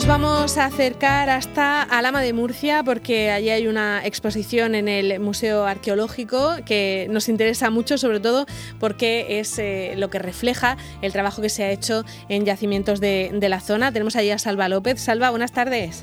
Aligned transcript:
nos 0.00 0.08
vamos 0.08 0.56
a 0.56 0.64
acercar 0.64 1.28
hasta 1.28 1.82
Alama 1.82 2.22
de 2.22 2.32
Murcia 2.32 2.82
porque 2.82 3.30
allí 3.30 3.50
hay 3.50 3.66
una 3.66 4.00
exposición 4.02 4.74
en 4.74 4.88
el 4.88 5.20
Museo 5.20 5.66
Arqueológico 5.66 6.56
que 6.64 7.06
nos 7.10 7.28
interesa 7.28 7.68
mucho, 7.68 7.98
sobre 7.98 8.18
todo 8.18 8.46
porque 8.78 9.40
es 9.40 9.58
eh, 9.58 9.92
lo 9.98 10.08
que 10.08 10.18
refleja 10.18 10.78
el 11.02 11.12
trabajo 11.12 11.42
que 11.42 11.50
se 11.50 11.64
ha 11.64 11.70
hecho 11.70 12.04
en 12.30 12.46
yacimientos 12.46 12.98
de, 12.98 13.30
de 13.34 13.48
la 13.50 13.60
zona. 13.60 13.92
Tenemos 13.92 14.16
allí 14.16 14.30
a 14.30 14.38
Salva 14.38 14.70
López. 14.70 14.98
Salva, 14.98 15.28
buenas 15.28 15.52
tardes. 15.52 16.02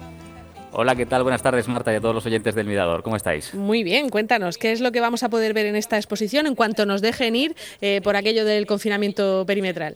Hola, 0.73 0.95
¿qué 0.95 1.07
tal? 1.07 1.23
Buenas 1.23 1.41
tardes, 1.41 1.67
Marta, 1.67 1.91
y 1.91 1.95
a 1.95 1.99
todos 1.99 2.13
los 2.13 2.25
oyentes 2.27 2.53
del 2.53 2.67
Mirador. 2.67 3.01
¿Cómo 3.01 3.15
estáis? 3.15 3.55
Muy 3.55 3.83
bien, 3.83 4.09
cuéntanos, 4.09 4.59
¿qué 4.59 4.73
es 4.73 4.79
lo 4.79 4.91
que 4.91 4.99
vamos 4.99 5.23
a 5.23 5.29
poder 5.29 5.55
ver 5.55 5.65
en 5.65 5.75
esta 5.75 5.97
exposición 5.97 6.45
en 6.45 6.53
cuanto 6.53 6.85
nos 6.85 7.01
dejen 7.01 7.35
ir 7.35 7.55
eh, 7.81 8.01
por 8.03 8.15
aquello 8.15 8.45
del 8.45 8.67
confinamiento 8.67 9.43
perimetral? 9.47 9.95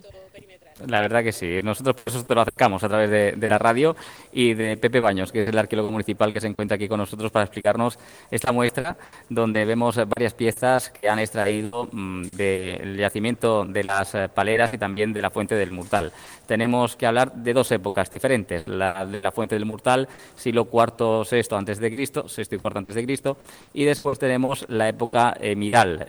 La 0.88 1.02
verdad 1.02 1.24
que 1.24 1.32
sí. 1.32 1.60
Nosotros 1.64 1.96
por 1.96 2.14
eso 2.14 2.24
te 2.24 2.36
lo 2.36 2.42
acercamos 2.42 2.84
a 2.84 2.90
través 2.90 3.10
de, 3.10 3.50
la 3.50 3.58
radio 3.58 3.96
y 4.32 4.54
de 4.54 4.78
Pepe 4.78 5.00
Baños, 5.00 5.32
que 5.32 5.44
es 5.44 5.50
el 5.50 5.58
arqueólogo 5.58 5.92
municipal 5.92 6.34
que 6.34 6.42
se 6.42 6.48
encuentra 6.48 6.76
aquí 6.76 6.88
con 6.88 7.00
nosotros 7.00 7.32
para 7.32 7.46
explicarnos 7.46 8.00
esta 8.30 8.52
muestra, 8.52 8.98
donde 9.30 9.66
vemos 9.66 9.98
varias 10.08 10.34
piezas 10.34 10.90
que 10.90 11.10
han 11.10 11.20
extraído 11.20 11.90
mm, 11.92 12.28
del 12.28 12.98
yacimiento 12.98 13.66
de 13.66 13.84
las 13.84 14.16
paleras 14.34 14.74
y 14.74 14.78
también 14.78 15.14
de 15.14 15.22
la 15.22 15.30
fuente 15.30 15.56
del 15.56 15.72
Murtal. 15.72 16.12
Tenemos 16.48 16.96
que 16.96 17.06
hablar 17.06 17.34
de 17.34 17.54
dos 17.54 17.72
épocas 17.72 18.12
diferentes, 18.12 18.68
la 18.68 19.06
de 19.06 19.22
la 19.22 19.32
fuente 19.32 19.56
del 19.56 19.66
Murtal, 19.66 20.08
siglo 20.36 20.68
IV, 20.72 21.26
VI 21.30 21.56
antes 21.56 21.80
de 21.80 21.94
Cristo, 21.96 22.28
sexto 22.28 22.56
y 22.56 22.60
cuarto 22.60 22.80
antes 22.80 22.96
de 22.96 23.04
Cristo, 23.04 23.38
y 23.74 23.86
después 23.86 24.20
tenemos 24.20 24.66
la 24.70 24.90
época 24.90 25.36
eh, 25.40 25.56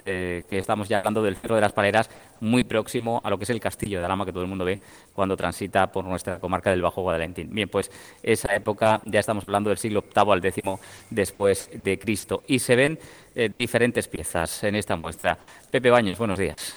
eh, 0.06 0.44
que 0.48 0.58
estamos 0.58 0.88
ya 0.88 0.98
hablando 0.98 1.22
del 1.22 1.36
cerro 1.36 1.56
de 1.56 1.60
las 1.60 1.72
paleras, 1.72 2.10
muy 2.42 2.64
próximo 2.64 3.20
a 3.24 3.30
lo 3.30 3.38
que 3.38 3.44
es 3.44 3.50
el 3.50 3.60
castillo 3.60 4.00
de 4.00 4.04
Alama 4.04 4.26
que 4.26 4.32
todo 4.32 4.42
el 4.42 4.48
mundo 4.48 4.64
ve 4.64 4.80
cuando 5.14 5.36
transita 5.36 5.90
por 5.92 6.04
nuestra 6.04 6.40
comarca 6.40 6.70
del 6.70 6.82
Bajo 6.82 7.02
Guadalentín. 7.02 7.48
Bien, 7.54 7.68
pues 7.68 7.90
esa 8.22 8.54
época 8.54 9.00
ya 9.04 9.20
estamos 9.20 9.44
hablando 9.44 9.70
del 9.70 9.78
siglo 9.78 10.02
VIII 10.02 10.32
al 10.32 10.44
X 10.44 10.64
después 11.10 11.70
de 11.84 11.98
Cristo 11.98 12.42
y 12.46 12.58
se 12.58 12.76
ven 12.76 12.98
eh, 13.34 13.50
diferentes 13.56 14.08
piezas 14.08 14.64
en 14.64 14.74
esta 14.74 14.96
muestra. 14.96 15.38
Pepe 15.70 15.90
Baños, 15.90 16.18
buenos 16.18 16.38
días. 16.38 16.74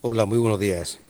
Hola, 0.00 0.24
muy 0.24 0.38
buenos 0.38 0.60
días. 0.60 1.00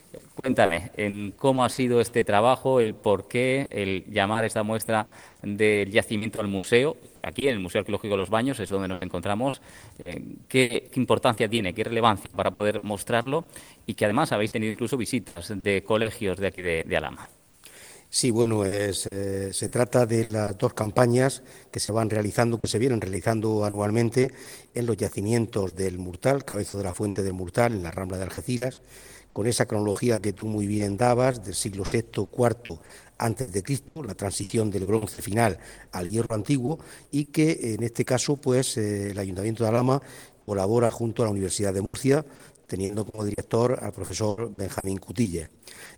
Cuéntame, 0.40 0.92
en 0.96 1.32
cómo 1.32 1.64
ha 1.64 1.68
sido 1.68 2.00
este 2.00 2.22
trabajo, 2.22 2.78
el 2.78 2.94
por 2.94 3.26
qué, 3.26 3.66
el 3.70 4.04
llamar 4.08 4.44
esta 4.44 4.62
muestra 4.62 5.08
del 5.42 5.90
yacimiento 5.90 6.40
al 6.40 6.46
museo, 6.46 6.96
aquí 7.22 7.48
en 7.48 7.54
el 7.54 7.60
Museo 7.60 7.80
Arqueológico 7.80 8.14
de 8.14 8.18
los 8.18 8.30
Baños, 8.30 8.60
es 8.60 8.68
donde 8.68 8.86
nos 8.86 9.02
encontramos, 9.02 9.60
eh, 10.04 10.22
qué, 10.46 10.90
importancia 10.94 11.48
tiene, 11.48 11.74
qué 11.74 11.82
relevancia 11.82 12.30
para 12.36 12.52
poder 12.52 12.84
mostrarlo 12.84 13.46
y 13.84 13.94
que 13.94 14.04
además 14.04 14.30
habéis 14.30 14.52
tenido 14.52 14.72
incluso 14.72 14.96
visitas 14.96 15.52
de 15.60 15.82
colegios 15.82 16.38
de 16.38 16.46
aquí 16.46 16.62
de, 16.62 16.96
Alama. 16.96 17.28
Sí, 18.08 18.30
bueno, 18.30 18.64
eh, 18.64 18.92
se 18.92 19.68
trata 19.68 20.06
de 20.06 20.28
las 20.30 20.56
dos 20.56 20.72
campañas 20.72 21.42
que 21.72 21.80
se 21.80 21.90
van 21.90 22.10
realizando, 22.10 22.60
que 22.60 22.68
se 22.68 22.78
vienen 22.78 23.00
realizando 23.00 23.64
anualmente 23.64 24.30
en 24.72 24.86
los 24.86 24.96
yacimientos 24.96 25.74
del 25.74 25.98
Murtal, 25.98 26.44
Cabezo 26.44 26.78
de 26.78 26.84
la 26.84 26.94
Fuente 26.94 27.24
del 27.24 27.32
Murtal, 27.32 27.72
en 27.72 27.82
la 27.82 27.90
Rambla 27.90 28.18
de 28.18 28.24
Algeciras, 28.24 28.82
con 29.32 29.46
esa 29.46 29.66
cronología 29.66 30.20
que 30.20 30.32
tú 30.32 30.46
muy 30.46 30.66
bien 30.66 30.96
dabas, 30.96 31.44
del 31.44 31.54
siglo 31.54 31.84
VI, 31.90 32.26
IV 32.36 32.80
antes 33.18 33.52
de 33.52 33.62
Cristo, 33.62 34.02
la 34.02 34.14
transición 34.14 34.70
del 34.70 34.86
bronce 34.86 35.22
final 35.22 35.58
al 35.92 36.08
hierro 36.08 36.34
antiguo, 36.34 36.78
y 37.10 37.26
que 37.26 37.74
en 37.74 37.82
este 37.82 38.04
caso, 38.04 38.36
pues, 38.36 38.76
eh, 38.76 39.10
el 39.10 39.18
Ayuntamiento 39.18 39.64
de 39.64 39.70
Alama 39.70 40.00
colabora 40.46 40.90
junto 40.90 41.22
a 41.22 41.26
la 41.26 41.32
Universidad 41.32 41.74
de 41.74 41.82
Murcia, 41.82 42.24
teniendo 42.68 43.04
como 43.04 43.24
director 43.24 43.78
al 43.82 43.92
profesor 43.92 44.54
Benjamín 44.56 44.98
Cutille. 44.98 45.48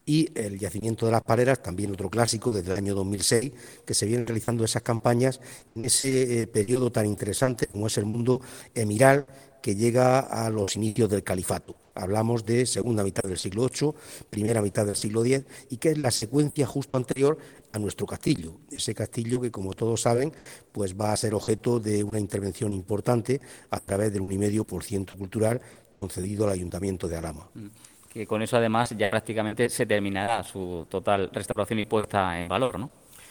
Y 0.07 0.31
el 0.35 0.59
yacimiento 0.59 1.05
de 1.05 1.13
las 1.13 1.23
paleras, 1.23 1.63
también 1.63 1.93
otro 1.93 2.09
clásico 2.09 2.53
desde 2.53 2.73
el 2.73 2.79
año 2.79 2.95
2006, 2.95 3.53
que 3.85 3.93
se 3.93 4.07
vienen 4.07 4.27
realizando 4.27 4.65
esas 4.65 4.83
campañas 4.83 5.41
en 5.75 5.85
ese 5.85 6.43
eh, 6.43 6.47
periodo 6.47 6.91
tan 6.91 7.07
interesante 7.07 7.67
como 7.67 7.89
es 7.89 7.99
el 7.99 8.07
mundo 8.07 8.41
emiral 8.75 9.27
que 9.61 9.75
llega 9.75 10.21
a 10.21 10.49
los 10.49 10.77
inicios 10.77 11.11
del 11.11 11.25
califato. 11.25 11.77
Hablamos 12.01 12.45
de 12.45 12.67
segunda 12.67 13.05
mitad 13.05 13.23
del 13.23 13.39
siglo 13.39 13.69
VIII, 13.69 13.93
primera 14.31 14.63
mitad 14.63 14.87
del 14.87 14.97
siglo 14.97 15.25
X, 15.25 15.45
y 15.69 15.77
que 15.77 15.91
es 15.91 15.99
la 15.99 16.11
secuencia 16.11 16.67
justo 16.67 16.97
anterior 16.97 17.39
a 17.73 17.79
nuestro 17.79 18.07
castillo. 18.07 18.55
Ese 18.71 18.95
castillo 18.95 19.41
que, 19.41 19.51
como 19.51 19.75
todos 19.75 20.01
saben, 20.01 20.33
pues 20.73 20.99
va 20.99 21.13
a 21.13 21.17
ser 21.17 21.35
objeto 21.35 21.79
de 21.79 22.03
una 22.03 22.19
intervención 22.19 22.73
importante 22.73 23.41
a 23.71 23.81
través 23.81 24.13
del 24.13 24.23
1,5% 24.23 25.17
cultural 25.17 25.61
concedido 25.99 26.47
al 26.47 26.53
Ayuntamiento 26.53 27.07
de 27.07 27.17
Alama. 27.17 27.49
Mm. 27.55 27.67
Que 28.09 28.27
con 28.27 28.43
eso, 28.43 28.57
además, 28.57 28.93
ya 28.99 29.09
prácticamente 29.09 29.69
se 29.69 29.87
terminará 29.87 30.43
su 30.43 30.85
total 30.89 31.31
restauración 31.33 31.79
y 31.79 31.87
puesta 31.87 32.41
en 32.41 32.49
valor, 32.49 32.77
¿no? 32.77 32.91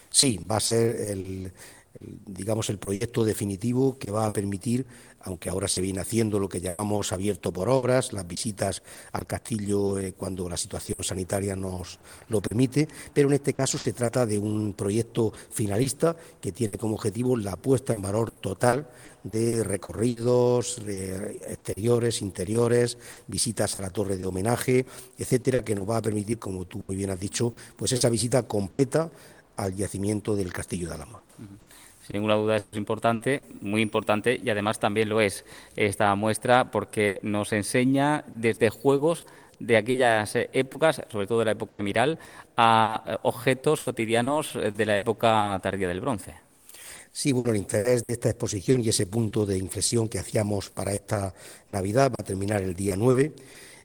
Sí, 0.10 0.40
va 0.50 0.56
a 0.58 0.60
ser 0.62 0.96
el, 1.12 1.52
digamos, 2.00 2.70
el 2.70 2.78
proyecto 2.78 3.26
definitivo 3.26 3.98
que 3.98 4.12
va 4.12 4.26
a 4.26 4.34
permitir, 4.34 4.86
aunque 5.22 5.50
ahora 5.50 5.68
se 5.68 5.82
viene 5.82 6.00
haciendo 6.00 6.40
lo 6.40 6.48
que 6.48 6.62
llamamos 6.62 7.12
abierto 7.12 7.52
por 7.52 7.68
obras, 7.68 8.14
las 8.14 8.28
visitas 8.28 8.84
al 9.12 9.26
castillo 9.26 10.00
eh, 10.00 10.14
cuando 10.14 10.48
la 10.48 10.56
situación 10.56 10.98
sanitaria 11.02 11.56
nos 11.56 12.00
lo 12.30 12.42
permite, 12.42 12.88
pero 13.14 13.28
en 13.28 13.36
este 13.36 13.54
caso 13.54 13.78
se 13.78 13.94
trata 13.94 14.26
de 14.26 14.38
un 14.38 14.74
proyecto 14.74 15.34
finalista 15.50 16.16
que 16.40 16.52
tiene 16.52 16.78
como 16.78 16.96
objetivo 16.96 17.36
la 17.36 17.56
puesta 17.56 17.94
en 17.94 18.02
valor 18.02 18.32
total 18.32 18.88
de 19.24 19.64
recorridos 19.66 20.78
exteriores, 20.88 22.22
interiores, 22.22 22.98
visitas 23.28 23.78
a 23.78 23.82
la 23.82 23.90
torre 23.90 24.16
de 24.16 24.26
homenaje, 24.26 24.86
etcétera, 25.18 25.66
que 25.66 25.76
nos 25.76 25.90
va 25.90 25.98
a 25.98 26.02
permitir, 26.02 26.40
como 26.40 26.66
tú 26.66 26.82
muy 26.88 26.96
bien 26.96 27.10
has 27.10 27.20
dicho, 27.20 27.54
pues 27.76 27.92
esa 27.92 28.10
visita 28.10 28.44
completa 28.44 29.12
al 29.64 29.76
yacimiento 29.76 30.36
del 30.36 30.52
Castillo 30.52 30.88
de 30.90 30.96
Alama 30.96 31.22
sin 32.10 32.16
ninguna 32.16 32.36
duda 32.36 32.58
es 32.58 32.66
importante, 32.74 33.44
muy 33.62 33.84
importante 33.84 34.40
y 34.44 34.50
además 34.50 34.80
también 34.80 35.10
lo 35.10 35.22
es 35.22 35.46
esta 35.76 36.14
muestra 36.16 36.72
porque 36.72 37.20
nos 37.22 37.54
enseña 37.54 38.24
desde 38.36 38.70
juegos 38.72 39.28
de 39.60 39.78
aquellas 39.78 40.36
épocas, 40.54 41.04
sobre 41.12 41.28
todo 41.28 41.40
de 41.40 41.46
la 41.46 41.52
época 41.52 41.84
miral, 41.84 42.18
a 42.58 43.20
objetos 43.22 43.82
cotidianos 43.82 44.58
de 44.76 44.86
la 44.88 44.98
época 44.98 45.60
tardía 45.62 45.88
del 45.88 46.02
bronce. 46.02 46.34
Sí, 47.12 47.32
bueno, 47.32 47.52
el 47.52 47.58
interés 47.58 48.04
de 48.08 48.14
esta 48.14 48.30
exposición 48.30 48.82
y 48.82 48.90
ese 48.90 49.06
punto 49.06 49.46
de 49.46 49.60
inflexión 49.60 50.10
que 50.10 50.18
hacíamos 50.18 50.72
para 50.72 50.94
esta 50.94 51.34
Navidad 51.72 52.10
va 52.10 52.16
a 52.20 52.24
terminar 52.24 52.64
el 52.64 52.74
día 52.74 52.96
9 52.98 53.34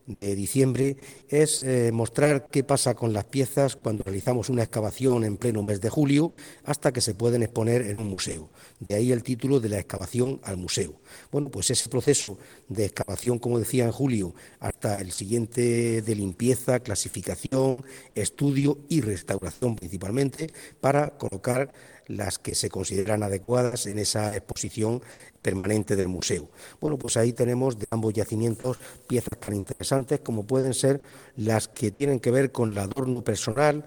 de 0.06 0.34
diciembre 0.34 0.96
es 1.28 1.62
eh, 1.62 1.90
mostrar 1.92 2.48
qué 2.50 2.62
pasa 2.62 2.94
con 2.94 3.12
las 3.12 3.24
piezas 3.24 3.76
cuando 3.76 4.04
realizamos 4.04 4.50
una 4.50 4.62
excavación 4.62 5.24
en 5.24 5.38
pleno 5.38 5.62
mes 5.62 5.80
de 5.80 5.88
julio 5.88 6.34
hasta 6.64 6.92
que 6.92 7.00
se 7.00 7.14
pueden 7.14 7.42
exponer 7.42 7.82
en 7.82 8.00
un 8.00 8.08
museo. 8.08 8.50
De 8.80 8.96
ahí 8.96 9.12
el 9.12 9.22
título 9.22 9.60
de 9.60 9.70
la 9.70 9.78
excavación 9.78 10.40
al 10.42 10.56
museo. 10.58 10.94
Bueno, 11.32 11.50
pues 11.50 11.70
ese 11.70 11.88
proceso 11.88 12.38
de 12.68 12.84
excavación, 12.84 13.38
como 13.38 13.58
decía 13.58 13.84
en 13.84 13.92
julio, 13.92 14.34
hasta 14.60 14.96
el 15.00 15.12
siguiente 15.12 16.02
de 16.02 16.14
limpieza, 16.14 16.80
clasificación, 16.80 17.78
estudio 18.14 18.78
y 18.88 19.00
restauración 19.00 19.76
principalmente, 19.76 20.52
para 20.80 21.16
colocar 21.16 21.72
las 22.06 22.38
que 22.38 22.54
se 22.54 22.68
consideran 22.68 23.22
adecuadas 23.22 23.86
en 23.86 23.98
esa 23.98 24.36
exposición 24.36 25.02
permanente 25.42 25.96
del 25.96 26.08
museo. 26.08 26.48
Bueno, 26.80 26.98
pues 26.98 27.16
ahí 27.16 27.32
tenemos 27.32 27.78
de 27.78 27.86
ambos 27.90 28.14
yacimientos 28.14 28.78
piezas 29.06 29.38
tan 29.38 29.54
interesantes 29.54 30.20
como 30.20 30.46
pueden 30.46 30.74
ser 30.74 31.02
las 31.36 31.68
que 31.68 31.90
tienen 31.90 32.20
que 32.20 32.30
ver 32.30 32.52
con 32.52 32.72
el 32.72 32.78
adorno 32.78 33.22
personal 33.22 33.84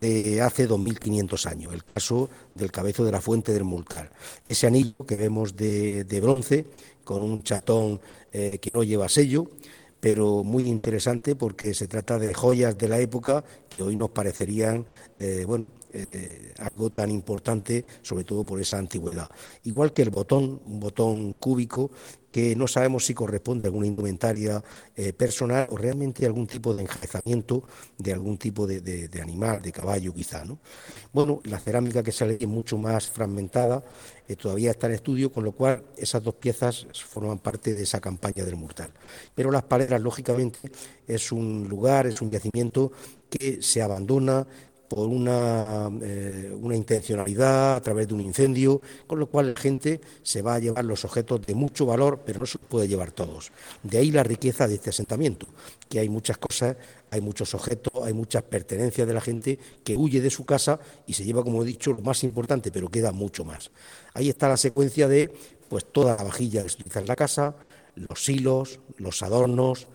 de 0.00 0.40
hace 0.40 0.68
2.500 0.68 1.46
años, 1.46 1.74
el 1.74 1.84
caso 1.84 2.30
del 2.54 2.70
cabezo 2.70 3.04
de 3.04 3.12
la 3.12 3.20
fuente 3.20 3.52
del 3.52 3.64
Mulcar. 3.64 4.10
Ese 4.48 4.66
anillo 4.66 4.94
que 5.06 5.16
vemos 5.16 5.56
de, 5.56 6.20
bronce 6.22 6.66
con 7.04 7.22
un 7.22 7.42
chatón 7.42 8.00
eh, 8.32 8.58
que 8.58 8.70
no 8.72 8.82
lleva 8.82 9.08
sello, 9.08 9.50
pero 10.00 10.42
muy 10.42 10.64
interesante 10.64 11.36
porque 11.36 11.74
se 11.74 11.88
trata 11.88 12.18
de 12.18 12.32
joyas 12.34 12.76
de 12.78 12.88
la 12.88 12.98
época 12.98 13.44
que 13.68 13.82
hoy 13.82 13.96
nos 13.96 14.10
parecerían, 14.10 14.86
eh, 15.18 15.44
bueno, 15.46 15.66
eh, 15.92 16.54
algo 16.58 16.90
tan 16.90 17.10
importante, 17.10 17.84
sobre 18.02 18.24
todo 18.24 18.44
por 18.44 18.60
esa 18.60 18.78
antigüedad. 18.78 19.28
Igual 19.64 19.92
que 19.92 20.02
el 20.02 20.10
botón, 20.10 20.60
un 20.64 20.80
botón 20.80 21.32
cúbico 21.34 21.90
que 22.32 22.56
no 22.56 22.66
sabemos 22.66 23.04
si 23.04 23.14
corresponde 23.14 23.66
a 23.66 23.68
alguna 23.68 23.86
indumentaria 23.86 24.64
eh, 24.96 25.12
personal 25.12 25.68
o 25.70 25.76
realmente 25.76 26.24
algún 26.24 26.46
tipo 26.46 26.74
de 26.74 26.82
enjaezamiento 26.82 27.62
de 27.98 28.12
algún 28.12 28.38
tipo 28.38 28.66
de, 28.66 29.10
animal, 29.20 29.60
de 29.60 29.70
caballo 29.70 30.14
quizá. 30.14 30.44
¿no? 30.44 30.58
Bueno, 31.12 31.40
la 31.44 31.60
cerámica 31.60 32.02
que 32.02 32.10
sale 32.10 32.38
es 32.40 32.48
mucho 32.48 32.78
más 32.78 33.06
fragmentada, 33.06 33.84
eh, 34.26 34.34
todavía 34.34 34.70
está 34.70 34.86
en 34.86 34.94
estudio, 34.94 35.30
con 35.30 35.44
lo 35.44 35.52
cual 35.52 35.84
esas 35.96 36.22
dos 36.22 36.34
piezas 36.36 36.86
forman 36.94 37.38
parte 37.38 37.74
de 37.74 37.82
esa 37.82 38.00
campaña 38.00 38.44
del 38.44 38.56
mortal. 38.56 38.90
Pero 39.34 39.50
las 39.50 39.64
paleras, 39.64 40.00
lógicamente, 40.00 40.58
es 41.06 41.32
un 41.32 41.68
lugar, 41.68 42.06
es 42.06 42.22
un 42.22 42.30
yacimiento 42.30 42.92
que 43.28 43.60
se 43.60 43.82
abandona, 43.82 44.46
por 44.92 45.08
una, 45.08 45.90
eh, 46.02 46.54
una 46.60 46.76
intencionalidad 46.76 47.76
a 47.76 47.80
través 47.80 48.08
de 48.08 48.12
un 48.12 48.20
incendio, 48.20 48.82
con 49.06 49.18
lo 49.18 49.26
cual 49.26 49.54
la 49.54 49.58
gente 49.58 50.02
se 50.22 50.42
va 50.42 50.56
a 50.56 50.58
llevar 50.58 50.84
los 50.84 51.06
objetos 51.06 51.40
de 51.46 51.54
mucho 51.54 51.86
valor, 51.86 52.20
pero 52.26 52.40
no 52.40 52.44
se 52.44 52.58
puede 52.58 52.88
llevar 52.88 53.10
todos. 53.10 53.52
De 53.82 53.96
ahí 53.96 54.10
la 54.10 54.22
riqueza 54.22 54.68
de 54.68 54.74
este 54.74 54.90
asentamiento, 54.90 55.46
que 55.88 55.98
hay 55.98 56.10
muchas 56.10 56.36
cosas, 56.36 56.76
hay 57.10 57.22
muchos 57.22 57.54
objetos, 57.54 58.04
hay 58.04 58.12
muchas 58.12 58.42
pertenencias 58.42 59.08
de 59.08 59.14
la 59.14 59.22
gente 59.22 59.58
que 59.82 59.96
huye 59.96 60.20
de 60.20 60.28
su 60.28 60.44
casa 60.44 60.78
y 61.06 61.14
se 61.14 61.24
lleva, 61.24 61.42
como 61.42 61.62
he 61.62 61.66
dicho, 61.66 61.94
lo 61.94 62.02
más 62.02 62.22
importante, 62.22 62.70
pero 62.70 62.90
queda 62.90 63.12
mucho 63.12 63.46
más. 63.46 63.70
Ahí 64.12 64.28
está 64.28 64.46
la 64.46 64.58
secuencia 64.58 65.08
de 65.08 65.32
pues 65.70 65.86
toda 65.90 66.16
la 66.16 66.24
vajilla 66.24 66.64
que 66.64 66.68
se 66.68 66.74
utiliza 66.74 67.00
en 67.00 67.06
la 67.06 67.16
casa, 67.16 67.56
los 67.94 68.28
hilos, 68.28 68.78
los 68.98 69.22
adornos, 69.22 69.88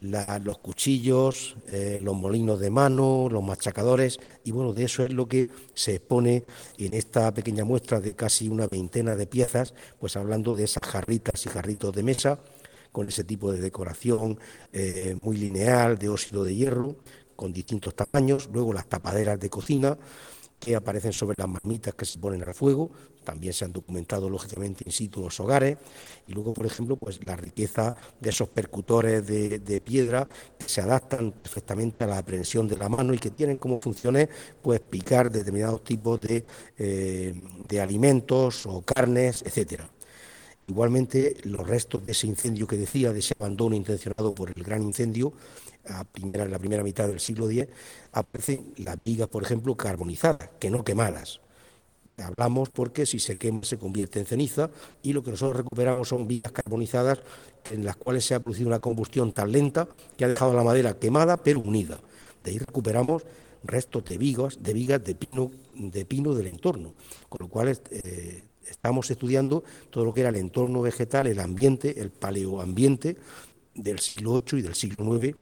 los 0.00 0.58
cuchillos, 0.58 1.56
eh, 1.68 2.00
los 2.02 2.14
molinos 2.14 2.60
de 2.60 2.70
mano, 2.70 3.28
los 3.30 3.42
machacadores, 3.42 4.18
y 4.44 4.50
bueno, 4.50 4.72
de 4.72 4.84
eso 4.84 5.04
es 5.04 5.12
lo 5.12 5.26
que 5.26 5.48
se 5.74 5.96
expone 5.96 6.44
en 6.78 6.94
esta 6.94 7.32
pequeña 7.32 7.64
muestra 7.64 8.00
de 8.00 8.14
casi 8.14 8.48
una 8.48 8.66
veintena 8.66 9.16
de 9.16 9.26
piezas, 9.26 9.74
pues 9.98 10.16
hablando 10.16 10.54
de 10.54 10.64
esas 10.64 10.82
jarritas 10.84 11.46
y 11.46 11.48
jarritos 11.48 11.94
de 11.94 12.02
mesa, 12.02 12.38
con 12.92 13.08
ese 13.08 13.24
tipo 13.24 13.52
de 13.52 13.60
decoración 13.60 14.38
eh, 14.72 15.16
muy 15.22 15.36
lineal, 15.36 15.98
de 15.98 16.08
óxido 16.08 16.44
de 16.44 16.54
hierro, 16.54 16.96
con 17.34 17.52
distintos 17.52 17.94
tamaños, 17.94 18.48
luego 18.52 18.72
las 18.72 18.86
tapaderas 18.86 19.38
de 19.38 19.50
cocina, 19.50 19.98
que 20.66 20.74
aparecen 20.74 21.12
sobre 21.12 21.36
las 21.38 21.48
marmitas 21.48 21.94
que 21.94 22.04
se 22.04 22.18
ponen 22.18 22.42
al 22.42 22.52
fuego, 22.52 22.90
también 23.22 23.52
se 23.52 23.64
han 23.64 23.72
documentado 23.72 24.28
lógicamente 24.28 24.82
in 24.84 24.90
situ 24.90 25.22
los 25.22 25.38
hogares, 25.38 25.78
y 26.26 26.32
luego, 26.32 26.52
por 26.54 26.66
ejemplo, 26.66 26.96
pues 26.96 27.24
la 27.24 27.36
riqueza 27.36 27.96
de 28.20 28.30
esos 28.30 28.48
percutores 28.48 29.24
de, 29.24 29.80
piedra 29.84 30.26
que 30.58 30.68
se 30.68 30.80
adaptan 30.80 31.30
perfectamente 31.30 32.02
a 32.02 32.08
la 32.08 32.18
aprehensión 32.18 32.66
de 32.66 32.76
la 32.76 32.88
mano 32.88 33.14
y 33.14 33.18
que 33.18 33.30
tienen 33.30 33.58
como 33.58 33.80
funciones 33.80 34.28
pues 34.60 34.80
picar 34.80 35.30
determinados 35.30 35.84
tipos 35.84 36.20
de, 36.20 36.44
eh, 36.78 37.40
de 37.68 37.80
alimentos 37.80 38.66
o 38.66 38.82
carnes, 38.82 39.42
etcétera. 39.46 39.88
Igualmente, 40.68 41.36
los 41.44 41.66
restos 41.66 42.04
de 42.04 42.12
ese 42.12 42.26
incendio 42.26 42.66
que 42.66 42.76
decía, 42.76 43.12
de 43.12 43.20
ese 43.20 43.34
abandono 43.38 43.76
intencionado 43.76 44.34
por 44.34 44.52
el 44.54 44.62
gran 44.64 44.82
incendio, 44.82 45.32
en 46.14 46.50
la 46.50 46.58
primera 46.58 46.82
mitad 46.82 47.06
del 47.06 47.20
siglo 47.20 47.48
X, 47.48 47.68
aparecen 48.12 48.74
las 48.78 48.96
vigas, 49.04 49.28
por 49.28 49.44
ejemplo, 49.44 49.76
carbonizadas, 49.76 50.50
que 50.58 50.70
no 50.70 50.82
quemadas. 50.82 51.40
Hablamos 52.18 52.70
porque 52.70 53.04
si 53.04 53.18
se 53.18 53.36
quema 53.36 53.62
se 53.62 53.78
convierte 53.78 54.18
en 54.18 54.24
ceniza 54.24 54.70
y 55.02 55.12
lo 55.12 55.22
que 55.22 55.30
nosotros 55.30 55.58
recuperamos 55.58 56.08
son 56.08 56.26
vigas 56.26 56.50
carbonizadas 56.50 57.18
en 57.70 57.84
las 57.84 57.96
cuales 57.96 58.24
se 58.24 58.34
ha 58.34 58.40
producido 58.40 58.68
una 58.68 58.78
combustión 58.78 59.32
tan 59.32 59.52
lenta 59.52 59.86
que 60.16 60.24
ha 60.24 60.28
dejado 60.28 60.54
la 60.54 60.64
madera 60.64 60.98
quemada 60.98 61.36
pero 61.36 61.60
unida. 61.60 62.00
De 62.42 62.52
ahí 62.52 62.58
recuperamos 62.58 63.22
restos 63.64 64.04
de 64.06 64.16
vigas, 64.16 64.62
de 64.62 64.72
vigas 64.72 65.04
de 65.04 65.14
pino, 65.14 65.50
de 65.74 66.04
pino 66.06 66.32
del 66.32 66.46
entorno, 66.46 66.94
con 67.28 67.38
lo 67.40 67.48
cual 67.48 67.78
eh, 67.90 68.44
estamos 68.68 69.10
estudiando 69.10 69.64
todo 69.90 70.04
lo 70.04 70.14
que 70.14 70.20
era 70.20 70.30
el 70.30 70.36
entorno 70.36 70.82
vegetal, 70.82 71.26
el 71.26 71.40
ambiente, 71.40 72.00
el 72.00 72.10
paleoambiente 72.10 73.16
del 73.74 73.98
siglo 73.98 74.42
VIII 74.42 74.60
y 74.60 74.62
del 74.62 74.74
siglo 74.74 75.16
IX 75.16 75.36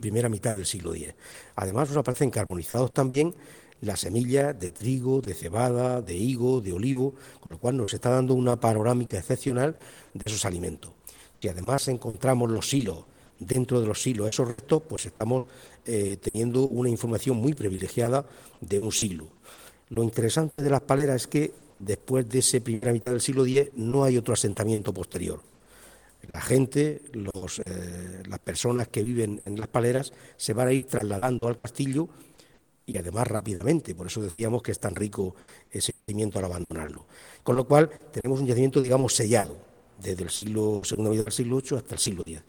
primera 0.00 0.28
mitad 0.28 0.56
del 0.56 0.66
siglo 0.66 0.94
X. 0.94 1.14
Además 1.56 1.88
nos 1.88 1.98
aparecen 1.98 2.30
carbonizados 2.30 2.92
también 2.92 3.34
las 3.80 4.00
semillas 4.00 4.58
de 4.58 4.70
trigo, 4.70 5.20
de 5.20 5.34
cebada, 5.34 6.00
de 6.00 6.14
higo, 6.14 6.60
de 6.60 6.72
olivo, 6.72 7.14
con 7.40 7.50
lo 7.50 7.58
cual 7.58 7.76
nos 7.76 7.92
está 7.92 8.10
dando 8.10 8.34
una 8.34 8.58
panorámica 8.58 9.18
excepcional 9.18 9.76
de 10.14 10.22
esos 10.24 10.44
alimentos. 10.44 10.92
Si 11.40 11.48
además 11.48 11.86
encontramos 11.88 12.50
los 12.50 12.68
silos, 12.68 13.04
dentro 13.38 13.80
de 13.80 13.86
los 13.86 14.00
silos 14.00 14.28
esos 14.28 14.48
restos, 14.48 14.82
pues 14.88 15.04
estamos 15.06 15.46
eh, 15.84 16.16
teniendo 16.16 16.66
una 16.68 16.88
información 16.88 17.36
muy 17.36 17.52
privilegiada 17.52 18.24
de 18.60 18.78
un 18.78 18.92
silo. 18.92 19.26
Lo 19.90 20.02
interesante 20.02 20.62
de 20.62 20.70
las 20.70 20.80
paleras 20.80 21.22
es 21.22 21.26
que 21.26 21.52
después 21.84 22.28
de 22.28 22.38
esa 22.38 22.60
primera 22.60 22.92
mitad 22.92 23.12
del 23.12 23.20
siglo 23.20 23.44
X 23.46 23.70
no 23.74 24.04
hay 24.04 24.16
otro 24.16 24.34
asentamiento 24.34 24.92
posterior. 24.92 25.40
La 26.32 26.40
gente, 26.40 27.02
eh, 27.12 28.22
las 28.26 28.38
personas 28.38 28.88
que 28.88 29.02
viven 29.02 29.42
en 29.44 29.58
las 29.58 29.68
paleras 29.68 30.12
se 30.36 30.54
van 30.54 30.68
a 30.68 30.72
ir 30.72 30.86
trasladando 30.86 31.48
al 31.48 31.60
castillo 31.60 32.08
y 32.86 32.96
además 32.98 33.28
rápidamente, 33.28 33.94
por 33.94 34.06
eso 34.06 34.20
decíamos 34.22 34.62
que 34.62 34.72
es 34.72 34.78
tan 34.78 34.94
rico 34.94 35.34
ese 35.70 35.92
yacimiento 35.92 36.38
al 36.38 36.46
abandonarlo. 36.46 37.06
Con 37.42 37.56
lo 37.56 37.66
cual 37.66 37.90
tenemos 38.12 38.40
un 38.40 38.46
yacimiento, 38.46 38.82
digamos, 38.82 39.14
sellado, 39.14 39.56
desde 40.02 40.22
el 40.22 40.30
siglo, 40.30 40.80
segunda 40.84 41.10
mitad 41.10 41.24
del 41.24 41.32
siglo 41.32 41.60
VIII 41.60 41.78
hasta 41.78 41.94
el 41.94 42.00
siglo 42.00 42.22
X, 42.26 42.42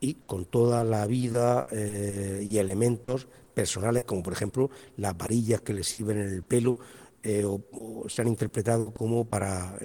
y 0.00 0.14
con 0.26 0.46
toda 0.46 0.84
la 0.84 1.06
vida 1.06 1.66
eh, 1.70 2.46
y 2.50 2.58
elementos 2.58 3.26
personales, 3.54 4.04
como 4.04 4.22
por 4.22 4.32
ejemplo 4.32 4.70
las 4.96 5.16
varillas 5.16 5.60
que 5.60 5.74
le 5.74 5.82
sirven 5.82 6.18
en 6.18 6.28
el 6.28 6.42
pelo, 6.42 6.78
eh, 7.22 7.44
o, 7.44 8.08
se 8.08 8.22
han 8.22 8.28
interpretado 8.28 8.92
como 8.92 9.24
para 9.24 9.76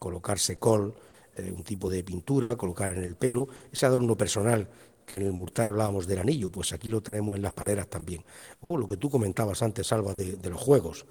colocarse 0.00 0.56
col, 0.56 0.94
eh, 1.36 1.52
un 1.52 1.62
tipo 1.62 1.88
de 1.88 2.02
pintura, 2.02 2.56
colocar 2.56 2.96
en 2.96 3.04
el 3.04 3.14
pelo, 3.14 3.48
ese 3.70 3.86
adorno 3.86 4.16
personal 4.16 4.68
que 5.06 5.20
en 5.20 5.26
el 5.26 5.32
Murtar 5.32 5.70
hablábamos 5.70 6.06
del 6.06 6.18
anillo, 6.18 6.50
pues 6.50 6.72
aquí 6.72 6.88
lo 6.88 7.00
tenemos 7.00 7.36
en 7.36 7.42
las 7.42 7.52
paredes 7.52 7.88
también. 7.88 8.24
O 8.66 8.76
lo 8.76 8.88
que 8.88 8.96
tú 8.96 9.10
comentabas 9.10 9.62
antes, 9.62 9.86
Salva, 9.86 10.14
de, 10.16 10.50
los 10.50 10.60
juegos. 10.60 11.04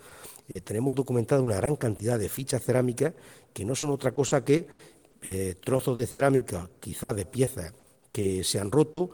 Eh, 0.54 0.62
tenemos 0.62 0.96
documentado 0.96 1.44
una 1.44 1.56
gran 1.56 1.76
cantidad 1.76 2.18
de 2.18 2.30
fichas 2.30 2.64
cerámicas 2.64 3.14
que 3.54 3.64
no 3.64 3.76
son 3.76 3.92
otra 3.92 4.12
cosa 4.12 4.44
que 4.44 4.68
eh, 5.32 5.56
trozos 5.64 5.98
de 5.98 6.08
cerámica, 6.08 6.70
quizá 6.80 7.14
de 7.14 7.26
piezas 7.26 7.74
que 8.12 8.44
se 8.44 8.60
han 8.60 8.72
roto, 8.72 9.12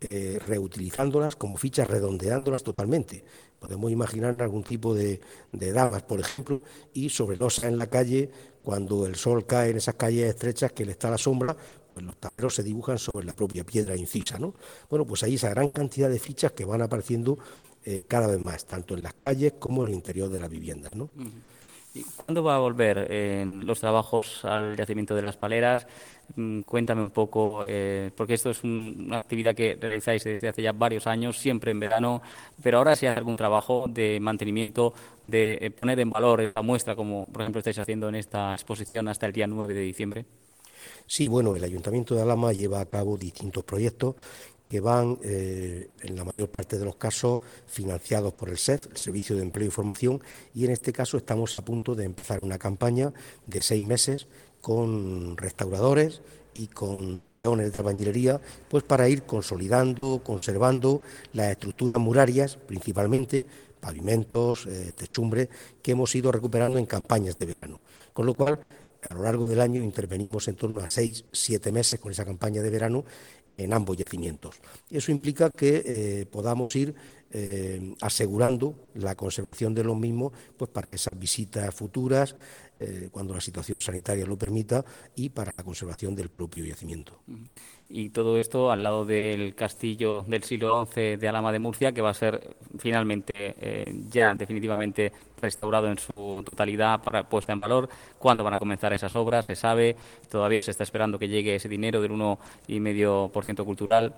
reutilizándolas 0.00 1.36
como 1.36 1.56
fichas, 1.56 1.88
redondeándolas 1.88 2.62
totalmente. 2.62 3.24
Podemos 3.58 3.90
imaginar 3.90 4.40
algún 4.40 4.62
tipo 4.62 4.94
de, 4.94 5.20
de 5.52 5.72
damas, 5.72 6.02
por 6.02 6.20
ejemplo, 6.20 6.62
y 6.94 7.08
sobre 7.08 7.36
losa 7.36 7.66
en 7.66 7.78
la 7.78 7.88
calle 7.88 8.30
cuando 8.62 9.06
el 9.06 9.16
sol 9.16 9.46
cae 9.46 9.70
en 9.70 9.78
esas 9.78 9.94
calles 9.94 10.28
estrechas 10.28 10.72
que 10.72 10.84
le 10.84 10.92
está 10.92 11.10
la 11.10 11.18
sombra, 11.18 11.56
pues 11.94 12.04
los 12.04 12.16
tableros 12.16 12.54
se 12.54 12.62
dibujan 12.62 12.98
sobre 12.98 13.26
la 13.26 13.32
propia 13.32 13.64
piedra 13.64 13.96
incisa, 13.96 14.38
¿no? 14.38 14.54
Bueno, 14.88 15.04
pues 15.06 15.22
hay 15.22 15.34
esa 15.34 15.48
gran 15.48 15.70
cantidad 15.70 16.08
de 16.08 16.18
fichas 16.18 16.52
que 16.52 16.64
van 16.64 16.82
apareciendo 16.82 17.38
eh, 17.84 18.04
cada 18.06 18.26
vez 18.26 18.44
más, 18.44 18.66
tanto 18.66 18.94
en 18.94 19.02
las 19.02 19.14
calles 19.24 19.54
como 19.58 19.82
en 19.82 19.88
el 19.88 19.94
interior 19.94 20.28
de 20.28 20.38
las 20.38 20.50
viviendas, 20.50 20.94
¿no? 20.94 21.10
¿Cuándo 22.16 22.42
va 22.42 22.56
a 22.56 22.58
volver 22.58 23.06
eh, 23.10 23.50
los 23.62 23.80
trabajos 23.80 24.44
al 24.44 24.76
yacimiento 24.76 25.14
de 25.14 25.22
las 25.22 25.36
paleras? 25.36 25.86
Mm, 26.36 26.60
cuéntame 26.60 27.02
un 27.02 27.10
poco, 27.10 27.64
eh, 27.66 28.10
porque 28.14 28.34
esto 28.34 28.50
es 28.50 28.62
una 28.62 29.20
actividad 29.20 29.54
que 29.54 29.76
realizáis 29.80 30.24
desde 30.24 30.48
hace 30.48 30.62
ya 30.62 30.72
varios 30.72 31.06
años, 31.06 31.38
siempre 31.38 31.70
en 31.70 31.80
verano, 31.80 32.22
pero 32.62 32.78
ahora 32.78 32.96
si 32.96 33.06
hay 33.06 33.16
algún 33.16 33.36
trabajo 33.36 33.86
de 33.88 34.18
mantenimiento, 34.20 34.92
de 35.26 35.58
eh, 35.60 35.70
poner 35.70 36.00
en 36.00 36.10
valor 36.10 36.52
la 36.54 36.62
muestra, 36.62 36.94
como 36.94 37.26
por 37.26 37.42
ejemplo 37.42 37.60
estáis 37.60 37.78
haciendo 37.78 38.08
en 38.08 38.16
esta 38.16 38.52
exposición 38.52 39.08
hasta 39.08 39.26
el 39.26 39.32
día 39.32 39.46
9 39.46 39.72
de 39.72 39.80
diciembre. 39.80 40.26
Sí, 41.06 41.28
bueno, 41.28 41.56
el 41.56 41.64
Ayuntamiento 41.64 42.14
de 42.14 42.22
Alama 42.22 42.52
lleva 42.52 42.80
a 42.80 42.86
cabo 42.86 43.16
distintos 43.16 43.64
proyectos 43.64 44.16
que 44.68 44.80
van, 44.80 45.18
eh, 45.22 45.88
en 46.02 46.16
la 46.16 46.24
mayor 46.24 46.48
parte 46.50 46.78
de 46.78 46.84
los 46.84 46.96
casos, 46.96 47.42
financiados 47.66 48.34
por 48.34 48.50
el 48.50 48.58
SEF, 48.58 48.86
el 48.90 48.96
Servicio 48.96 49.36
de 49.36 49.42
Empleo 49.42 49.68
y 49.68 49.70
Formación, 49.70 50.20
y 50.54 50.64
en 50.64 50.72
este 50.72 50.92
caso 50.92 51.16
estamos 51.16 51.58
a 51.58 51.64
punto 51.64 51.94
de 51.94 52.04
empezar 52.04 52.40
una 52.42 52.58
campaña 52.58 53.12
de 53.46 53.62
seis 53.62 53.86
meses 53.86 54.26
con 54.60 55.36
restauradores 55.36 56.20
y 56.54 56.66
con 56.66 57.22
de 57.56 57.72
albañilería, 57.78 58.40
pues 58.68 58.84
para 58.84 59.08
ir 59.08 59.22
consolidando, 59.22 60.22
conservando 60.22 61.00
las 61.32 61.52
estructuras 61.52 62.02
murarias, 62.02 62.56
principalmente 62.56 63.46
pavimentos, 63.80 64.66
eh, 64.66 64.92
techumbres, 64.94 65.48
que 65.80 65.92
hemos 65.92 66.14
ido 66.14 66.30
recuperando 66.30 66.78
en 66.78 66.86
campañas 66.86 67.38
de 67.38 67.46
verano. 67.46 67.80
Con 68.12 68.26
lo 68.26 68.34
cual, 68.34 68.60
a 69.08 69.14
lo 69.14 69.22
largo 69.22 69.46
del 69.46 69.60
año 69.60 69.82
intervenimos 69.82 70.48
en 70.48 70.56
torno 70.56 70.80
a 70.80 70.90
seis, 70.90 71.24
siete 71.32 71.70
meses 71.72 72.00
con 72.00 72.10
esa 72.12 72.24
campaña 72.24 72.60
de 72.60 72.70
verano 72.70 73.04
en 73.58 73.74
ambos 73.74 73.96
yacimientos. 73.96 74.56
Eso 74.88 75.10
implica 75.12 75.50
que 75.50 75.82
eh, 75.84 76.26
podamos 76.30 76.74
ir 76.74 76.94
eh, 77.30 77.94
asegurando 78.00 78.74
la 78.94 79.14
conservación 79.14 79.74
de 79.74 79.84
los 79.84 79.98
mismos 79.98 80.32
pues 80.56 80.70
para 80.70 80.88
esas 80.90 81.18
visitas 81.18 81.74
futuras, 81.74 82.36
eh, 82.80 83.08
cuando 83.10 83.34
la 83.34 83.40
situación 83.40 83.76
sanitaria 83.80 84.24
lo 84.26 84.36
permita, 84.36 84.84
y 85.16 85.30
para 85.30 85.52
la 85.56 85.64
conservación 85.64 86.14
del 86.14 86.28
propio 86.28 86.64
yacimiento. 86.64 87.20
Y 87.88 88.10
todo 88.10 88.38
esto 88.38 88.70
al 88.70 88.82
lado 88.82 89.04
del 89.04 89.54
castillo 89.54 90.24
del 90.26 90.42
siglo 90.42 90.86
XI 90.86 91.16
de 91.16 91.28
Alama 91.28 91.52
de 91.52 91.58
Murcia, 91.58 91.92
que 91.92 92.02
va 92.02 92.10
a 92.10 92.14
ser 92.14 92.56
finalmente 92.78 93.32
eh, 93.36 93.92
ya 94.10 94.34
definitivamente 94.34 95.12
restaurado 95.40 95.88
en 95.88 95.98
su 95.98 96.42
totalidad 96.44 97.02
para 97.02 97.28
puesta 97.28 97.52
en 97.52 97.60
valor. 97.60 97.88
¿Cuándo 98.18 98.44
van 98.44 98.54
a 98.54 98.58
comenzar 98.58 98.92
esas 98.92 99.14
obras? 99.16 99.46
Se 99.46 99.56
sabe, 99.56 99.96
todavía 100.30 100.62
se 100.62 100.70
está 100.70 100.84
esperando 100.84 101.18
que 101.18 101.28
llegue 101.28 101.54
ese 101.54 101.68
dinero 101.68 102.00
del 102.00 102.12
1,5% 102.12 103.64
cultural. 103.64 104.14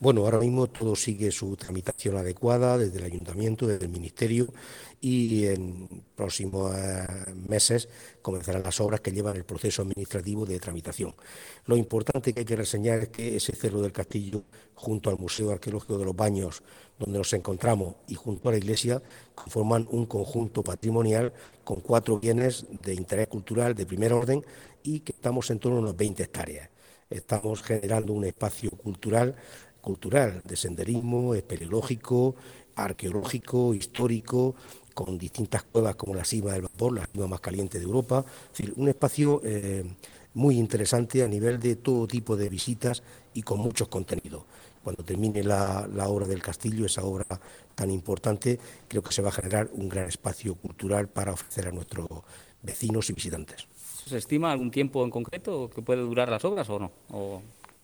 Bueno, 0.00 0.20
ahora 0.20 0.38
mismo 0.38 0.68
todo 0.68 0.94
sigue 0.94 1.32
su 1.32 1.56
tramitación 1.56 2.16
adecuada 2.16 2.78
desde 2.78 2.98
el 3.00 3.04
ayuntamiento, 3.06 3.66
desde 3.66 3.86
el 3.86 3.90
ministerio 3.90 4.46
y 5.00 5.46
en 5.46 6.04
próximos 6.14 6.72
eh, 6.76 7.04
meses 7.34 7.88
comenzarán 8.22 8.62
las 8.62 8.80
obras 8.80 9.00
que 9.00 9.10
llevan 9.10 9.34
el 9.34 9.44
proceso 9.44 9.82
administrativo 9.82 10.46
de 10.46 10.60
tramitación. 10.60 11.16
Lo 11.66 11.76
importante 11.76 12.32
que 12.32 12.40
hay 12.40 12.46
que 12.46 12.54
reseñar 12.54 13.00
es 13.00 13.08
que 13.08 13.34
ese 13.34 13.56
cerro 13.56 13.82
del 13.82 13.90
castillo, 13.90 14.44
junto 14.76 15.10
al 15.10 15.18
Museo 15.18 15.50
Arqueológico 15.50 15.98
de 15.98 16.04
los 16.04 16.14
Baños, 16.14 16.62
donde 16.96 17.18
nos 17.18 17.32
encontramos, 17.32 17.96
y 18.06 18.14
junto 18.14 18.48
a 18.48 18.52
la 18.52 18.58
iglesia, 18.58 19.02
conforman 19.34 19.88
un 19.90 20.06
conjunto 20.06 20.62
patrimonial 20.62 21.32
con 21.64 21.80
cuatro 21.80 22.20
bienes 22.20 22.66
de 22.84 22.94
interés 22.94 23.26
cultural 23.26 23.74
de 23.74 23.84
primer 23.84 24.12
orden 24.12 24.44
y 24.84 25.00
que 25.00 25.10
estamos 25.10 25.50
en 25.50 25.58
torno 25.58 25.78
a 25.78 25.82
unas 25.82 25.96
20 25.96 26.22
hectáreas. 26.22 26.70
Estamos 27.10 27.62
generando 27.62 28.12
un 28.12 28.24
espacio 28.26 28.70
cultural 28.70 29.34
cultural 29.88 30.42
de 30.44 30.54
senderismo, 30.54 31.34
espeleológico, 31.34 32.34
arqueológico, 32.76 33.72
histórico, 33.72 34.54
con 34.92 35.16
distintas 35.16 35.62
cuevas 35.62 35.96
como 35.96 36.14
la 36.14 36.26
cima 36.26 36.52
del 36.52 36.60
vapor, 36.60 36.92
la 36.92 37.06
cima 37.06 37.26
más 37.26 37.40
caliente 37.40 37.78
de 37.78 37.84
Europa, 37.84 38.22
un 38.76 38.88
espacio 38.88 39.40
eh, 39.44 39.82
muy 40.34 40.58
interesante 40.58 41.22
a 41.24 41.26
nivel 41.26 41.58
de 41.58 41.76
todo 41.76 42.06
tipo 42.06 42.36
de 42.36 42.50
visitas 42.50 43.02
y 43.32 43.40
con 43.40 43.60
muchos 43.60 43.88
contenidos. 43.88 44.42
Cuando 44.84 45.02
termine 45.02 45.42
la, 45.42 45.88
obra 46.06 46.26
del 46.26 46.42
castillo, 46.42 46.84
esa 46.84 47.02
obra 47.02 47.24
tan 47.74 47.90
importante, 47.90 48.60
creo 48.88 49.02
que 49.02 49.14
se 49.14 49.22
va 49.22 49.30
a 49.30 49.32
generar 49.32 49.70
un 49.72 49.88
gran 49.88 50.06
espacio 50.06 50.54
cultural 50.54 51.08
para 51.08 51.32
ofrecer 51.32 51.66
a 51.68 51.72
nuestros 51.72 52.06
vecinos 52.62 53.08
y 53.08 53.14
visitantes. 53.14 53.66
¿Se 54.06 54.18
estima 54.18 54.52
algún 54.52 54.70
tiempo 54.70 55.02
en 55.02 55.10
concreto 55.10 55.70
que 55.70 55.80
puede 55.80 56.02
durar 56.02 56.28
las 56.28 56.44
obras 56.44 56.68
o 56.68 56.78
no? 56.78 56.92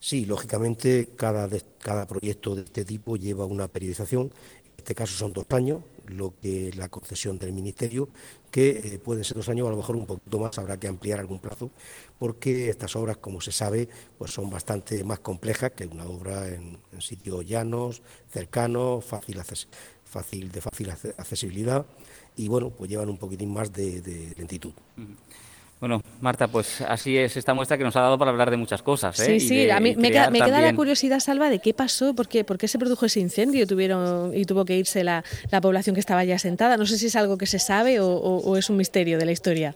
Sí, 0.05 0.27
lógicamente 0.27 1.09
cada, 1.17 1.49
cada 1.79 2.07
proyecto 2.07 2.55
de 2.55 2.65
este 2.65 2.85
tipo 2.85 3.17
lleva 3.17 3.47
una 3.47 3.69
periodización. 3.69 4.25
En 4.25 4.75
este 4.77 4.95
caso 4.95 5.15
son 5.15 5.33
dos 5.33 5.47
años, 5.49 5.83
lo 6.09 6.35
que 6.43 6.73
la 6.77 6.91
concesión 6.91 7.39
del 7.39 7.55
Ministerio, 7.55 8.11
que 8.51 8.69
eh, 8.69 8.99
pueden 8.99 9.25
ser 9.25 9.39
dos 9.39 9.49
años, 9.49 9.67
a 9.67 9.71
lo 9.71 9.79
mejor 9.79 9.97
un 9.97 10.05
poquito 10.05 10.39
más, 10.39 10.59
habrá 10.59 10.79
que 10.79 10.89
ampliar 10.89 11.21
algún 11.21 11.39
plazo, 11.39 11.71
porque 12.19 12.69
estas 12.69 12.95
obras, 12.97 13.17
como 13.17 13.41
se 13.41 13.51
sabe, 13.51 13.89
pues 14.19 14.31
son 14.31 14.51
bastante 14.51 15.03
más 15.05 15.21
complejas 15.21 15.71
que 15.71 15.87
una 15.87 16.05
obra 16.05 16.49
en, 16.49 16.77
sitios 16.99 17.47
llanos, 17.47 18.03
cercanos, 18.31 19.07
fácil, 19.07 19.41
fácil 20.05 20.53
de 20.53 20.61
fácil 20.61 20.91
accesibilidad 21.17 21.87
y 22.37 22.49
bueno, 22.49 22.69
pues 22.69 22.91
llevan 22.91 23.09
un 23.09 23.17
poquitín 23.17 23.55
más 23.55 23.73
de, 23.73 24.35
lentitud. 24.37 24.75
Bueno, 25.81 26.03
Marta, 26.21 26.49
pues 26.49 26.81
así 26.81 27.17
es 27.19 27.37
esta 27.37 27.53
muestra 27.53 27.77
que 27.77 27.85
nos 27.85 27.95
ha 27.97 28.01
dado 28.01 28.19
para 28.19 28.31
hablar 28.31 28.51
de 28.51 28.57
muchas 28.57 28.83
cosas. 28.83 29.19
¿eh? 29.21 29.39
Sí, 29.39 29.49
sí, 29.49 29.71
a 29.71 29.81
mí 29.81 29.95
me, 29.97 30.11
queda, 30.11 30.31
la 30.31 30.75
curiosidad, 30.75 31.21
Salva, 31.21 31.51
de 31.51 31.59
qué 31.59 31.75
pasó, 31.75 32.15
por 32.15 32.29
qué, 32.29 32.45
por 32.45 32.59
qué 32.59 32.69
se 32.69 32.79
produjo 32.79 33.07
ese 33.07 33.21
incendio 33.21 33.67
tuvieron, 33.67 34.35
y 34.35 34.45
tuvo 34.45 34.65
que 34.65 34.77
irse 34.77 35.05
la, 35.05 35.25
población 35.61 35.95
que 35.95 36.01
estaba 36.01 36.25
ya 36.25 36.39
sentada. 36.39 36.77
No 36.77 36.87
sé 36.87 36.99
si 36.99 37.07
es 37.07 37.17
algo 37.17 37.37
que 37.37 37.47
se 37.47 37.59
sabe 37.59 38.01
o 38.01 38.57
es 38.57 38.71
un 38.71 38.77
misterio 38.77 39.19
de 39.19 39.27
la 39.27 39.33
historia. 39.33 39.75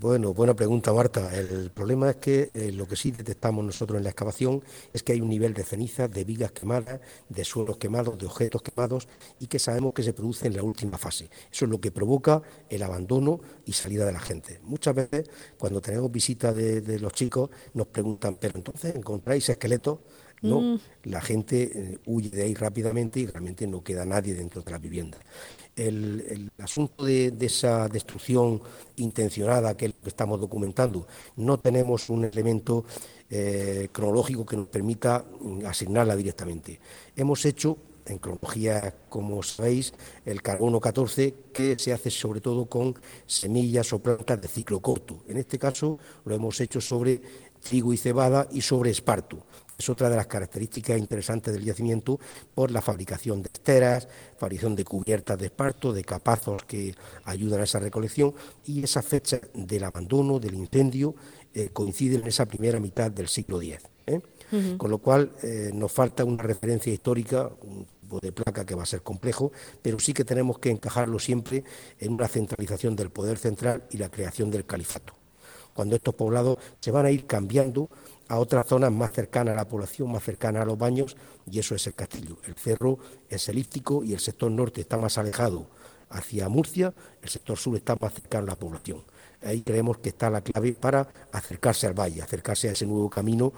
Bueno, 0.00 0.32
buena 0.32 0.56
pregunta, 0.56 0.94
Marta. 0.94 1.30
El 1.36 1.70
problema 1.72 2.08
es 2.08 2.16
que 2.16 2.50
eh, 2.54 2.72
lo 2.72 2.88
que 2.88 2.96
sí 2.96 3.10
detectamos 3.10 3.62
nosotros 3.62 3.98
en 3.98 4.04
la 4.04 4.08
excavación 4.08 4.64
es 4.94 5.02
que 5.02 5.12
hay 5.12 5.20
un 5.20 5.28
nivel 5.28 5.52
de 5.52 5.62
cenizas, 5.62 6.10
de 6.10 6.24
vigas 6.24 6.52
quemadas, 6.52 7.00
de 7.28 7.44
suelos 7.44 7.76
quemados, 7.76 8.16
de 8.16 8.24
objetos 8.24 8.62
quemados 8.62 9.08
y 9.40 9.46
que 9.46 9.58
sabemos 9.58 9.92
que 9.92 10.02
se 10.02 10.14
produce 10.14 10.46
en 10.46 10.56
la 10.56 10.62
última 10.62 10.96
fase. 10.96 11.28
Eso 11.52 11.66
es 11.66 11.70
lo 11.70 11.82
que 11.82 11.90
provoca 11.90 12.40
el 12.70 12.82
abandono 12.82 13.40
y 13.66 13.74
salida 13.74 14.06
de 14.06 14.12
la 14.12 14.20
gente. 14.20 14.58
Muchas 14.62 14.94
veces, 14.94 15.28
cuando 15.58 15.82
tenemos 15.82 16.10
visitas 16.10 16.56
de, 16.56 16.98
los 16.98 17.12
chicos, 17.12 17.50
nos 17.74 17.88
preguntan, 17.88 18.38
pero 18.40 18.56
entonces 18.56 18.96
encontráis 18.96 19.50
esqueletos. 19.50 19.98
No, 20.42 20.60
mm. 20.60 20.80
la 21.04 21.20
gente 21.20 21.70
eh, 21.74 21.98
huye 22.06 22.30
de 22.30 22.44
ahí 22.44 22.54
rápidamente 22.54 23.20
y 23.20 23.26
realmente 23.26 23.66
no 23.66 23.84
queda 23.84 24.06
nadie 24.06 24.34
dentro 24.34 24.62
de 24.62 24.70
la 24.70 24.78
vivienda 24.78 25.18
el, 25.86 26.50
asunto 26.58 27.04
de, 27.04 27.34
esa 27.40 27.88
destrucción 27.88 28.60
intencionada 28.96 29.76
que 29.76 29.94
estamos 30.04 30.40
documentando, 30.40 31.06
no 31.36 31.58
tenemos 31.58 32.10
un 32.10 32.24
elemento 32.24 32.84
eh, 33.28 33.88
cronológico 33.92 34.44
que 34.44 34.56
nos 34.56 34.66
permita 34.66 35.24
mm, 35.40 35.66
asignarla 35.66 36.16
directamente. 36.16 36.80
Hemos 37.16 37.44
hecho 37.44 37.78
en 38.06 38.18
cronología, 38.18 38.94
como 39.08 39.42
sabéis, 39.42 39.92
el 40.24 40.42
carbono 40.42 40.80
14, 40.80 41.34
que 41.52 41.78
se 41.78 41.92
hace 41.92 42.10
sobre 42.10 42.40
todo 42.40 42.66
con 42.66 42.94
semillas 43.26 43.92
o 43.92 44.00
plantas 44.00 44.40
de 44.40 44.48
ciclo 44.48 44.80
corto. 44.80 45.22
En 45.28 45.36
este 45.36 45.58
caso 45.58 45.98
lo 46.24 46.34
hemos 46.34 46.60
hecho 46.60 46.80
sobre 46.80 47.20
trigo 47.60 47.92
y 47.92 47.96
cebada 47.96 48.48
y 48.50 48.62
sobre 48.62 48.90
esparto 48.90 49.44
es 49.80 49.88
otra 49.88 50.10
de 50.10 50.16
las 50.16 50.26
características 50.26 50.98
interesantes 50.98 51.54
del 51.54 51.64
yacimiento 51.64 52.20
por 52.54 52.70
la 52.70 52.82
fabricación 52.82 53.42
de 53.42 53.50
esteras, 53.52 54.08
fabricación 54.38 54.76
de 54.76 54.84
cubiertas 54.84 55.38
de 55.38 55.46
esparto, 55.46 55.92
de 55.92 56.04
capazos 56.04 56.62
que 56.64 56.94
ayudan 57.24 57.60
a 57.60 57.64
esa 57.64 57.78
recolección 57.78 58.34
y 58.66 58.84
esa 58.84 59.02
fecha 59.02 59.40
del 59.54 59.84
abandono, 59.84 60.38
del 60.38 60.54
incendio, 60.54 61.14
eh, 61.54 61.70
coincide 61.72 62.16
en 62.16 62.26
esa 62.26 62.44
primera 62.44 62.78
mitad 62.78 63.10
del 63.10 63.28
siglo 63.28 63.60
X. 63.60 63.80
¿eh? 64.06 64.20
Con 64.76 64.90
lo 64.90 64.98
cual 64.98 65.30
eh, 65.42 65.70
nos 65.72 65.92
falta 65.92 66.24
una 66.24 66.42
referencia 66.42 66.92
histórica, 66.92 67.48
un 67.62 67.86
tipo 68.00 68.20
de 68.20 68.32
placa 68.32 68.66
que 68.66 68.74
va 68.74 68.82
a 68.82 68.86
ser 68.86 69.00
complejo, 69.00 69.52
pero 69.80 69.98
sí 69.98 70.12
que 70.12 70.24
tenemos 70.24 70.58
que 70.58 70.70
encajarlo 70.70 71.18
siempre 71.18 71.64
en 71.98 72.12
una 72.12 72.28
centralización 72.28 72.96
del 72.96 73.10
poder 73.10 73.38
central 73.38 73.84
y 73.90 73.96
la 73.96 74.10
creación 74.10 74.50
del 74.50 74.66
califato. 74.66 75.14
Cuando 75.72 75.96
estos 75.96 76.14
poblados 76.14 76.58
se 76.80 76.90
van 76.90 77.06
a 77.06 77.10
ir 77.12 77.26
cambiando 77.26 77.88
a 78.30 78.38
otras 78.38 78.64
zonas 78.64 78.92
más 78.92 79.12
cercanas 79.12 79.54
a 79.54 79.56
la 79.56 79.68
población, 79.68 80.12
más 80.12 80.22
cercanas 80.22 80.62
a 80.62 80.64
los 80.64 80.78
baños, 80.78 81.16
y 81.50 81.58
eso 81.58 81.74
es 81.74 81.84
el 81.88 81.94
castillo. 81.94 82.36
El 82.46 82.54
cerro 82.54 82.96
es 83.28 83.48
elíptico 83.48 84.04
y 84.04 84.12
el 84.12 84.20
sector 84.20 84.48
norte 84.52 84.80
está 84.80 84.96
más 84.98 85.18
alejado 85.18 85.66
hacia 86.10 86.48
Murcia, 86.48 86.94
el 87.22 87.28
sector 87.28 87.58
sur 87.58 87.76
está 87.76 87.96
más 88.00 88.14
cercano 88.14 88.44
a 88.44 88.50
la 88.50 88.54
población. 88.54 89.02
Ahí 89.42 89.62
creemos 89.62 89.98
que 89.98 90.10
está 90.10 90.30
la 90.30 90.42
clave 90.42 90.74
para 90.74 91.08
acercarse 91.32 91.88
al 91.88 91.98
valle, 91.98 92.22
acercarse 92.22 92.68
a 92.68 92.72
ese 92.72 92.86
nuevo 92.86 93.10
camino 93.10 93.52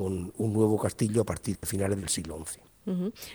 con 0.00 0.32
un 0.38 0.52
nuevo 0.54 0.78
castillo 0.78 1.20
a 1.20 1.24
partir 1.24 1.58
de 1.58 1.66
finales 1.66 1.98
del 2.00 2.08
siglo 2.08 2.42
XI. 2.42 2.70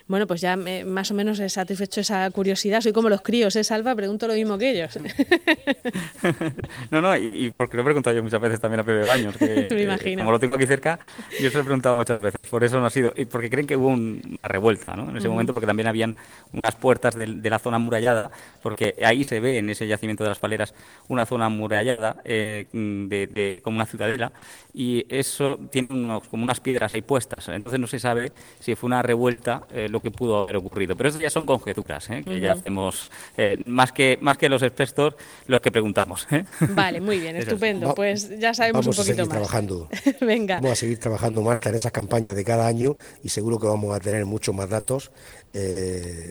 Bueno, 0.07 0.27
pues 0.27 0.41
ya 0.41 0.57
más 0.57 1.12
o 1.12 1.13
menos 1.13 1.39
he 1.39 1.48
satisfecho 1.50 2.01
esa 2.01 2.29
curiosidad. 2.31 2.81
Soy 2.81 2.91
como 2.91 3.10
los 3.10 3.22
críos, 3.22 3.55
¿eh, 3.55 3.63
Salva? 3.63 3.95
Pregunto 3.95 4.27
lo 4.27 4.34
mismo 4.34 4.57
que 4.57 4.72
ellos. 4.72 4.98
no, 6.91 7.01
no, 7.01 7.15
y, 7.15 7.53
porque 7.55 7.77
lo 7.77 7.84
he 7.84 7.86
preguntado 7.86 8.15
yo 8.15 8.24
muchas 8.24 8.41
veces 8.41 8.60
también 8.60 8.81
a 8.81 8.84
Pepe 8.84 9.07
Baños, 9.07 9.38
que, 9.38 10.15
como 10.17 10.31
lo 10.31 10.39
tengo 10.39 10.55
aquí 10.55 10.65
cerca, 10.65 11.00
yo 11.39 11.50
se 11.50 11.55
lo 11.55 11.62
he 11.62 11.63
preguntado 11.63 11.98
muchas 11.98 12.19
veces. 12.19 12.41
Por 12.50 12.63
eso 12.63 12.79
no 12.79 12.88
ha 12.88 12.89
sido, 12.89 13.13
y 13.15 13.25
porque 13.25 13.50
creen 13.50 13.67
que 13.67 13.77
hubo 13.77 13.89
una 13.89 14.22
revuelta 14.43 14.95
¿no? 14.95 15.10
en 15.10 15.17
ese 15.17 15.29
momento, 15.29 15.53
porque 15.53 15.67
también 15.67 15.88
habían 15.88 16.17
unas 16.51 16.75
puertas 16.75 17.15
de, 17.15 17.27
la 17.50 17.60
zona 17.60 17.77
amurallada, 17.77 18.31
porque 18.62 18.95
ahí 19.05 19.24
se 19.24 19.39
ve 19.39 19.60
en 19.60 19.69
ese 19.69 19.88
yacimiento 19.88 20.24
de 20.24 20.29
las 20.29 20.39
paleras 20.39 20.74
una 21.07 21.25
zona 21.25 21.45
amurallada 21.45 22.17
eh, 22.25 22.65
de, 22.74 23.60
como 23.63 23.77
una 23.77 23.86
ciudadela, 23.86 24.31
y 24.74 25.05
eso 25.07 25.60
tiene 25.72 25.88
como 25.88 26.43
unas 26.43 26.54
piedras 26.59 26.93
ahí 26.93 27.01
puestas. 27.01 27.47
Entonces 27.50 27.79
no 27.79 27.88
se 27.88 28.00
sabe 28.00 28.31
si 28.59 28.75
fue 28.75 28.88
una 28.88 29.01
revuelta 29.01 29.63
eh, 29.71 29.88
lo 29.89 30.01
que 30.01 30.12
pudo 30.12 30.43
haber 30.43 30.57
ocurrido. 30.57 30.95
Pero 30.95 31.09
eso 31.09 31.19
ya 31.19 31.29
son 31.29 31.45
conjeturas, 31.45 32.09
¿eh? 32.09 32.24
que 32.24 32.39
ya 32.39 32.53
hacemos, 32.53 33.12
eh, 33.38 33.57
más, 33.65 33.91
que, 33.91 34.17
más 34.21 34.38
que 34.38 34.50
los 34.50 34.62
expertos, 34.62 35.15
los 35.47 35.62
que 35.62 35.71
preguntamos. 35.71 36.27
Vale, 36.69 37.01
muy 37.01 37.19
bien, 37.19 37.35
estupendo. 37.35 37.93
Pues 37.95 38.38
ya 38.39 38.53
sabemos 38.53 38.85
un 38.88 38.93
poquito 38.93 39.01
a 39.01 39.05
seguir 39.05 39.19
más. 39.21 39.29
Trabajando. 39.29 39.89
Venga. 40.21 40.55
Vamos 40.55 40.71
a 40.71 40.75
seguir 40.75 41.00
trabajando 41.00 41.41
más 41.41 41.65
en 41.65 41.75
esas 41.75 41.91
campañas 41.91 42.29
de 42.29 42.43
cada 42.43 42.67
año 42.67 42.97
y 43.24 43.29
seguro 43.29 43.59
que 43.59 43.67
vamos 43.67 43.95
a 43.95 44.00
tener 44.00 44.25
muchos 44.25 44.53
más 44.55 44.69
datos 44.69 45.12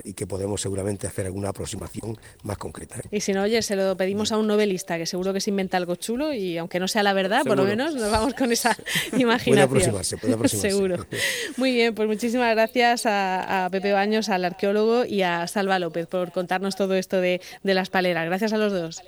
y 0.04 0.12
que 0.12 0.26
podemos 0.26 0.60
seguramente 0.60 1.06
hacer 1.06 1.24
alguna 1.24 1.48
aproximación 1.48 2.18
más 2.42 2.58
concreta. 2.58 2.96
Y 3.10 3.20
si 3.20 3.32
no, 3.32 3.42
oye, 3.42 3.62
se 3.62 3.74
lo 3.74 3.96
pedimos 3.96 4.32
a 4.32 4.36
un 4.36 4.46
novelista 4.46 4.98
que 4.98 5.06
seguro 5.06 5.32
que 5.32 5.40
se 5.40 5.48
inventa 5.48 5.78
algo 5.78 5.96
chulo 5.96 6.34
y 6.34 6.58
aunque 6.58 6.78
no 6.78 6.88
sea 6.88 7.02
la 7.02 7.14
verdad, 7.14 7.42
por 7.44 7.56
lo 7.56 7.64
menos 7.64 7.94
nos 7.94 8.10
vamos 8.10 8.34
con 8.34 8.52
esa 8.52 8.76
imaginación. 9.16 10.03
Puede 10.20 10.34
aproximarse, 10.34 10.68
puede 10.70 10.94
aproximarse. 10.96 11.18
seguro. 11.18 11.56
Muy 11.56 11.72
bien, 11.72 11.94
pues 11.94 12.08
muchísimas 12.08 12.54
gracias 12.54 13.04
a, 13.06 13.68
Pepe 13.70 13.92
Baños, 13.92 14.28
al 14.28 14.44
arqueólogo, 14.44 15.04
y 15.04 15.22
a 15.22 15.46
Salva 15.46 15.78
López 15.78 16.06
por 16.06 16.32
contarnos 16.32 16.76
todo 16.76 16.94
esto 16.94 17.20
de, 17.20 17.40
las 17.62 17.90
paleras. 17.90 18.26
Gracias 18.26 18.52
a 18.52 18.58
los 18.58 18.72
dos. 18.72 19.02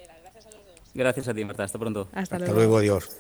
Gracias 0.95 1.29
a 1.29 1.35
ti, 1.35 1.45
Marta. 1.45 1.65
Hasta 1.65 1.79
pronto. 1.79 2.09
Hasta, 2.12 2.37
Hasta 2.37 2.53
luego, 2.53 2.79
adiós. 2.79 3.11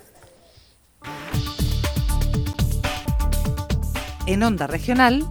En 4.26 4.42
Onda 4.42 4.66
Regional, 4.66 5.24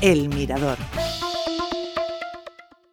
El 0.00 0.28
Mirador. 0.28 0.78